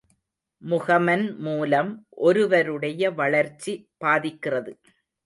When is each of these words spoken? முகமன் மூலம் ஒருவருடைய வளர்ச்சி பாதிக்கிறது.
முகமன் 0.61 1.25
மூலம் 1.37 1.91
ஒருவருடைய 2.21 3.11
வளர்ச்சி 3.11 3.73
பாதிக்கிறது. 3.97 4.73